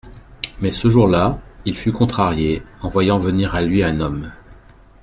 [0.61, 4.31] Mais, ce jour-là, il fut contrarié, en voyant venir à lui un homme.